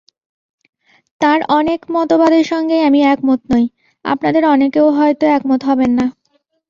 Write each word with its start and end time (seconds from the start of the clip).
তাঁর 1.21 1.39
অনেক 1.49 1.79
মতবাদের 1.89 2.43
সঙ্গেই 2.43 2.85
আমি 2.85 2.99
একমত 3.05 3.41
নই, 3.53 3.65
আপনাদের 4.05 4.43
অনেকেও 4.45 4.87
হয়তো 4.91 5.25
একমত 5.27 5.61
হবেন 5.63 5.91
না। 5.99 6.05